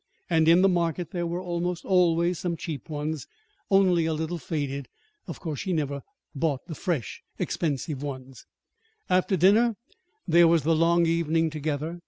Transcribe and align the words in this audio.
And 0.31 0.47
in 0.47 0.63
the 0.63 0.67
market 0.67 1.11
there 1.11 1.27
were 1.27 1.43
almost 1.43 1.85
always 1.85 2.39
some 2.39 2.57
cheap 2.57 2.89
ones, 2.89 3.27
only 3.69 4.07
a 4.07 4.15
little 4.15 4.39
faded. 4.39 4.87
Of 5.27 5.39
course, 5.39 5.59
she 5.59 5.73
never 5.73 6.01
bought 6.33 6.65
the 6.65 6.73
fresh, 6.73 7.21
expensive 7.37 8.01
ones. 8.01 8.47
After 9.11 9.37
dinner 9.37 9.75
there 10.27 10.47
was 10.47 10.63
the 10.63 10.75
long 10.75 11.05
evening 11.05 11.51
together. 11.51 11.99